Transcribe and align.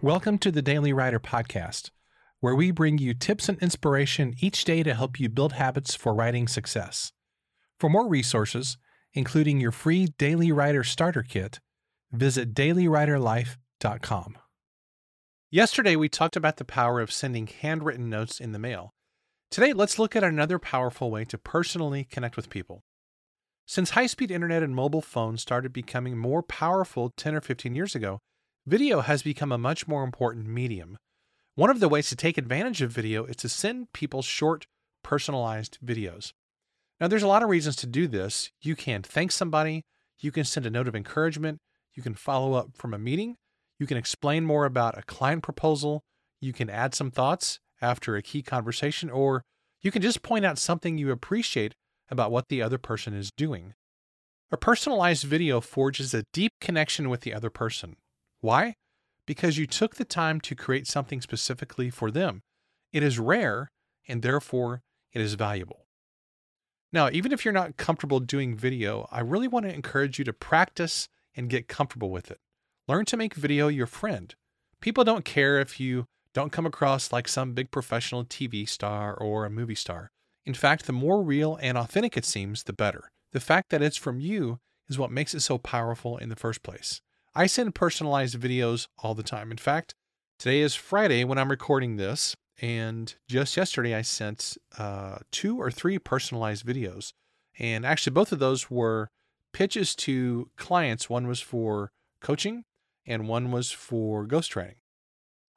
Welcome 0.00 0.38
to 0.38 0.52
the 0.52 0.62
Daily 0.62 0.92
Writer 0.92 1.18
Podcast, 1.18 1.90
where 2.38 2.54
we 2.54 2.70
bring 2.70 2.98
you 2.98 3.14
tips 3.14 3.48
and 3.48 3.58
inspiration 3.60 4.32
each 4.38 4.64
day 4.64 4.84
to 4.84 4.94
help 4.94 5.18
you 5.18 5.28
build 5.28 5.54
habits 5.54 5.96
for 5.96 6.14
writing 6.14 6.46
success. 6.46 7.10
For 7.80 7.90
more 7.90 8.06
resources, 8.06 8.78
including 9.12 9.60
your 9.60 9.72
free 9.72 10.06
Daily 10.16 10.52
Writer 10.52 10.84
Starter 10.84 11.24
Kit, 11.24 11.58
visit 12.12 12.54
dailywriterlife.com. 12.54 14.38
Yesterday, 15.50 15.96
we 15.96 16.08
talked 16.08 16.36
about 16.36 16.58
the 16.58 16.64
power 16.64 17.00
of 17.00 17.10
sending 17.10 17.48
handwritten 17.48 18.08
notes 18.08 18.38
in 18.38 18.52
the 18.52 18.60
mail. 18.60 18.94
Today, 19.50 19.72
let's 19.72 19.98
look 19.98 20.14
at 20.14 20.22
another 20.22 20.60
powerful 20.60 21.10
way 21.10 21.24
to 21.24 21.36
personally 21.36 22.04
connect 22.04 22.36
with 22.36 22.50
people. 22.50 22.84
Since 23.66 23.90
high 23.90 24.06
speed 24.06 24.30
internet 24.30 24.62
and 24.62 24.76
mobile 24.76 25.02
phones 25.02 25.42
started 25.42 25.72
becoming 25.72 26.16
more 26.16 26.44
powerful 26.44 27.10
10 27.16 27.34
or 27.34 27.40
15 27.40 27.74
years 27.74 27.96
ago, 27.96 28.20
video 28.68 29.00
has 29.00 29.22
become 29.22 29.50
a 29.50 29.58
much 29.58 29.88
more 29.88 30.04
important 30.04 30.46
medium. 30.46 30.98
One 31.54 31.70
of 31.70 31.80
the 31.80 31.88
ways 31.88 32.08
to 32.10 32.16
take 32.16 32.36
advantage 32.36 32.82
of 32.82 32.92
video 32.92 33.24
is 33.24 33.36
to 33.36 33.48
send 33.48 33.92
people 33.92 34.20
short, 34.20 34.66
personalized 35.02 35.78
videos. 35.84 36.32
Now, 37.00 37.08
there's 37.08 37.22
a 37.22 37.28
lot 37.28 37.42
of 37.42 37.48
reasons 37.48 37.76
to 37.76 37.86
do 37.86 38.06
this. 38.06 38.50
You 38.60 38.76
can 38.76 39.02
thank 39.02 39.32
somebody, 39.32 39.84
you 40.20 40.30
can 40.30 40.44
send 40.44 40.66
a 40.66 40.70
note 40.70 40.86
of 40.86 40.94
encouragement, 40.94 41.58
you 41.94 42.02
can 42.02 42.14
follow 42.14 42.54
up 42.54 42.70
from 42.74 42.92
a 42.92 42.98
meeting, 42.98 43.36
you 43.78 43.86
can 43.86 43.96
explain 43.96 44.44
more 44.44 44.66
about 44.66 44.98
a 44.98 45.02
client 45.02 45.42
proposal, 45.42 46.02
you 46.40 46.52
can 46.52 46.68
add 46.68 46.94
some 46.94 47.10
thoughts 47.10 47.60
after 47.80 48.16
a 48.16 48.22
key 48.22 48.42
conversation, 48.42 49.08
or 49.08 49.42
you 49.80 49.90
can 49.90 50.02
just 50.02 50.22
point 50.22 50.44
out 50.44 50.58
something 50.58 50.98
you 50.98 51.10
appreciate 51.10 51.74
about 52.10 52.30
what 52.30 52.48
the 52.48 52.60
other 52.60 52.78
person 52.78 53.14
is 53.14 53.30
doing. 53.36 53.74
A 54.50 54.56
personalized 54.56 55.24
video 55.24 55.60
forges 55.60 56.12
a 56.12 56.24
deep 56.32 56.52
connection 56.60 57.08
with 57.08 57.22
the 57.22 57.32
other 57.32 57.50
person. 57.50 57.96
Why? 58.40 58.74
Because 59.26 59.58
you 59.58 59.66
took 59.66 59.96
the 59.96 60.04
time 60.04 60.40
to 60.42 60.54
create 60.54 60.86
something 60.86 61.20
specifically 61.20 61.90
for 61.90 62.10
them. 62.10 62.42
It 62.92 63.02
is 63.02 63.18
rare 63.18 63.70
and 64.06 64.22
therefore 64.22 64.82
it 65.12 65.20
is 65.20 65.34
valuable. 65.34 65.86
Now, 66.92 67.10
even 67.12 67.32
if 67.32 67.44
you're 67.44 67.52
not 67.52 67.76
comfortable 67.76 68.20
doing 68.20 68.56
video, 68.56 69.06
I 69.12 69.20
really 69.20 69.48
want 69.48 69.66
to 69.66 69.74
encourage 69.74 70.18
you 70.18 70.24
to 70.24 70.32
practice 70.32 71.08
and 71.36 71.50
get 71.50 71.68
comfortable 71.68 72.10
with 72.10 72.30
it. 72.30 72.38
Learn 72.86 73.04
to 73.06 73.16
make 73.16 73.34
video 73.34 73.68
your 73.68 73.86
friend. 73.86 74.34
People 74.80 75.04
don't 75.04 75.24
care 75.24 75.60
if 75.60 75.78
you 75.78 76.06
don't 76.32 76.52
come 76.52 76.64
across 76.64 77.12
like 77.12 77.28
some 77.28 77.52
big 77.52 77.70
professional 77.70 78.24
TV 78.24 78.66
star 78.66 79.14
or 79.14 79.44
a 79.44 79.50
movie 79.50 79.74
star. 79.74 80.10
In 80.46 80.54
fact, 80.54 80.86
the 80.86 80.92
more 80.92 81.22
real 81.22 81.58
and 81.60 81.76
authentic 81.76 82.16
it 82.16 82.24
seems, 82.24 82.62
the 82.62 82.72
better. 82.72 83.10
The 83.32 83.40
fact 83.40 83.68
that 83.68 83.82
it's 83.82 83.98
from 83.98 84.20
you 84.20 84.58
is 84.88 84.98
what 84.98 85.10
makes 85.10 85.34
it 85.34 85.40
so 85.40 85.58
powerful 85.58 86.16
in 86.16 86.30
the 86.30 86.36
first 86.36 86.62
place. 86.62 87.02
I 87.38 87.46
send 87.46 87.72
personalized 87.72 88.36
videos 88.36 88.88
all 88.98 89.14
the 89.14 89.22
time. 89.22 89.52
In 89.52 89.58
fact, 89.58 89.94
today 90.40 90.58
is 90.60 90.74
Friday 90.74 91.22
when 91.22 91.38
I'm 91.38 91.52
recording 91.52 91.94
this, 91.96 92.34
and 92.60 93.14
just 93.28 93.56
yesterday 93.56 93.94
I 93.94 94.02
sent 94.02 94.58
uh, 94.76 95.18
two 95.30 95.56
or 95.56 95.70
three 95.70 96.00
personalized 96.00 96.66
videos. 96.66 97.12
And 97.56 97.86
actually, 97.86 98.14
both 98.14 98.32
of 98.32 98.40
those 98.40 98.72
were 98.72 99.06
pitches 99.52 99.94
to 99.94 100.50
clients. 100.56 101.08
One 101.08 101.28
was 101.28 101.40
for 101.40 101.92
coaching, 102.20 102.64
and 103.06 103.28
one 103.28 103.52
was 103.52 103.70
for 103.70 104.26
ghostwriting. 104.26 104.80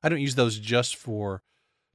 I 0.04 0.10
don't 0.10 0.22
use 0.22 0.36
those 0.36 0.60
just 0.60 0.96
for 0.96 1.42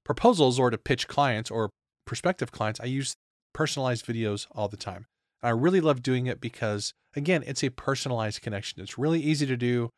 proposals 0.03 0.59
or 0.59 0.71
to 0.71 0.79
pitch 0.79 1.07
clients 1.07 1.49
or 1.49 1.71
prospective 2.05 2.51
clients. 2.51 2.81
I 2.81 2.87
use 2.87 3.15
personalized 3.53 4.05
videos 4.05 4.49
all 4.51 4.67
the 4.67 4.77
time. 4.77 5.07
I 5.43 5.51
really 5.51 5.81
love 5.81 6.03
doing 6.03 6.27
it 6.27 6.41
because, 6.41 6.93
again, 7.15 7.45
it's 7.47 7.63
a 7.63 7.71
personalized 7.71 8.43
connection. 8.43 8.83
It's 8.83 8.99
really 8.99 9.21
easy 9.21 9.47
to 9.47 9.57
do. 9.57 9.91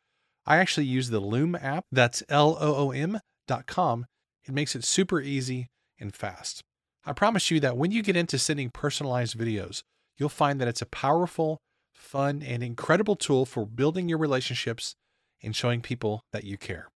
I 0.45 0.57
actually 0.57 0.85
use 0.85 1.09
the 1.09 1.19
Loom 1.19 1.55
app. 1.55 1.85
That's 1.91 2.23
L 2.29 2.57
O 2.59 2.75
O 2.75 2.91
M 2.91 3.19
dot 3.47 3.65
com. 3.65 4.05
It 4.45 4.53
makes 4.53 4.75
it 4.75 4.83
super 4.83 5.21
easy 5.21 5.67
and 5.99 6.15
fast. 6.15 6.61
I 7.05 7.13
promise 7.13 7.49
you 7.49 7.59
that 7.61 7.77
when 7.77 7.91
you 7.91 8.03
get 8.03 8.15
into 8.15 8.37
sending 8.37 8.69
personalized 8.69 9.37
videos, 9.37 9.81
you'll 10.17 10.29
find 10.29 10.59
that 10.59 10.67
it's 10.67 10.81
a 10.81 10.87
powerful, 10.87 11.59
fun, 11.93 12.41
and 12.43 12.63
incredible 12.63 13.15
tool 13.15 13.45
for 13.45 13.65
building 13.65 14.09
your 14.09 14.17
relationships 14.17 14.95
and 15.41 15.55
showing 15.55 15.81
people 15.81 16.21
that 16.33 16.43
you 16.43 16.57
care. 16.57 16.89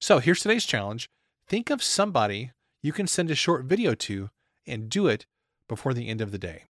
So 0.00 0.20
here's 0.20 0.40
today's 0.40 0.64
challenge 0.64 1.08
think 1.48 1.70
of 1.70 1.82
somebody 1.82 2.52
you 2.82 2.92
can 2.92 3.06
send 3.06 3.30
a 3.30 3.34
short 3.34 3.64
video 3.64 3.94
to 3.94 4.30
and 4.66 4.88
do 4.88 5.06
it 5.08 5.26
before 5.68 5.94
the 5.94 6.08
end 6.08 6.20
of 6.20 6.30
the 6.30 6.38
day. 6.38 6.64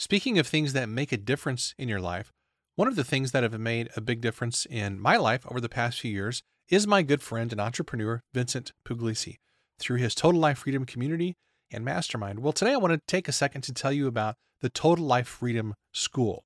Speaking 0.00 0.38
of 0.38 0.46
things 0.46 0.74
that 0.74 0.88
make 0.88 1.10
a 1.10 1.16
difference 1.16 1.74
in 1.76 1.88
your 1.88 2.00
life, 2.00 2.30
one 2.76 2.86
of 2.86 2.94
the 2.94 3.02
things 3.02 3.32
that 3.32 3.42
have 3.42 3.58
made 3.58 3.90
a 3.96 4.00
big 4.00 4.20
difference 4.20 4.64
in 4.64 5.00
my 5.00 5.16
life 5.16 5.44
over 5.48 5.60
the 5.60 5.68
past 5.68 5.98
few 5.98 6.12
years 6.12 6.40
is 6.68 6.86
my 6.86 7.02
good 7.02 7.20
friend 7.20 7.50
and 7.50 7.60
entrepreneur, 7.60 8.22
Vincent 8.32 8.70
Pugliese, 8.84 9.38
through 9.80 9.96
his 9.96 10.14
Total 10.14 10.40
Life 10.40 10.58
Freedom 10.58 10.84
community 10.84 11.34
and 11.72 11.84
mastermind. 11.84 12.38
Well, 12.38 12.52
today 12.52 12.74
I 12.74 12.76
want 12.76 12.92
to 12.92 13.00
take 13.08 13.26
a 13.26 13.32
second 13.32 13.62
to 13.62 13.72
tell 13.72 13.90
you 13.90 14.06
about 14.06 14.36
the 14.60 14.68
Total 14.68 15.04
Life 15.04 15.26
Freedom 15.26 15.74
School. 15.92 16.44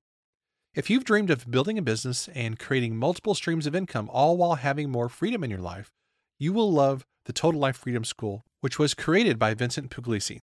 If 0.73 0.89
you've 0.89 1.05
dreamed 1.05 1.29
of 1.29 1.51
building 1.51 1.77
a 1.77 1.83
business 1.83 2.27
and 2.33 2.57
creating 2.57 2.95
multiple 2.95 3.35
streams 3.35 3.67
of 3.67 3.75
income, 3.75 4.09
all 4.11 4.35
while 4.35 4.55
having 4.55 4.89
more 4.89 5.09
freedom 5.09 5.43
in 5.43 5.51
your 5.51 5.61
life, 5.61 5.91
you 6.39 6.53
will 6.53 6.71
love 6.71 7.05
the 7.25 7.33
Total 7.33 7.61
Life 7.61 7.77
Freedom 7.77 8.03
School, 8.03 8.41
which 8.61 8.79
was 8.79 8.95
created 8.95 9.37
by 9.37 9.53
Vincent 9.53 9.91
Pugliese. 9.91 10.39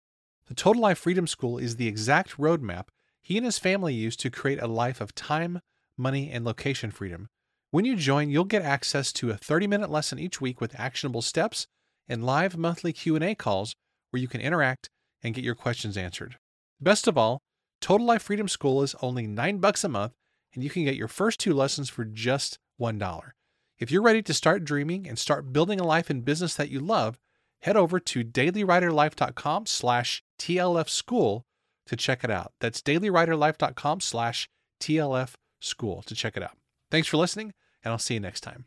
The 0.47 0.55
Total 0.55 0.81
Life 0.81 0.97
Freedom 0.97 1.27
School 1.27 1.59
is 1.59 1.75
the 1.75 1.87
exact 1.87 2.37
roadmap 2.37 2.85
he 3.25 3.37
and 3.37 3.45
his 3.45 3.57
family 3.57 3.91
used 3.91 4.19
to 4.19 4.29
create 4.29 4.61
a 4.61 4.67
life 4.67 5.01
of 5.01 5.15
time, 5.15 5.59
money, 5.97 6.29
and 6.29 6.45
location 6.45 6.91
freedom. 6.91 7.27
When 7.71 7.83
you 7.83 7.95
join, 7.95 8.29
you'll 8.29 8.45
get 8.45 8.61
access 8.61 9.11
to 9.13 9.31
a 9.31 9.33
30-minute 9.33 9.89
lesson 9.89 10.19
each 10.19 10.39
week 10.39 10.61
with 10.61 10.79
actionable 10.79 11.23
steps 11.23 11.65
and 12.07 12.23
live 12.23 12.55
monthly 12.55 12.93
Q&A 12.93 13.33
calls 13.33 13.73
where 14.11 14.21
you 14.21 14.27
can 14.27 14.41
interact 14.41 14.91
and 15.23 15.33
get 15.33 15.43
your 15.43 15.55
questions 15.55 15.97
answered. 15.97 16.37
Best 16.79 17.07
of 17.07 17.17
all, 17.17 17.39
Total 17.81 18.05
Life 18.05 18.21
Freedom 18.21 18.47
School 18.47 18.83
is 18.83 18.93
only 19.01 19.25
9 19.25 19.57
bucks 19.57 19.83
a 19.83 19.89
month 19.89 20.13
and 20.53 20.63
you 20.63 20.69
can 20.69 20.85
get 20.85 20.95
your 20.95 21.07
first 21.07 21.39
two 21.39 21.55
lessons 21.55 21.89
for 21.89 22.05
just 22.05 22.59
$1. 22.79 23.31
If 23.79 23.89
you're 23.89 24.03
ready 24.03 24.21
to 24.21 24.35
start 24.35 24.63
dreaming 24.63 25.07
and 25.07 25.17
start 25.17 25.51
building 25.51 25.79
a 25.79 25.83
life 25.83 26.11
and 26.11 26.23
business 26.23 26.53
that 26.53 26.69
you 26.69 26.79
love, 26.79 27.17
head 27.61 27.75
over 27.75 27.99
to 27.99 28.23
dailywriterlife.com 28.23 29.65
slash 29.65 30.21
tlfschool 30.37 31.41
to 31.87 31.95
check 31.95 32.23
it 32.23 32.31
out. 32.31 32.53
That's 32.59 32.81
dailywriterlife.com 32.81 34.01
slash 34.01 34.49
TLF 34.81 35.33
school 35.59 36.01
to 36.03 36.15
check 36.15 36.37
it 36.37 36.43
out. 36.43 36.57
Thanks 36.91 37.07
for 37.07 37.17
listening, 37.17 37.53
and 37.83 37.91
I'll 37.91 37.97
see 37.97 38.15
you 38.15 38.19
next 38.19 38.41
time. 38.41 38.65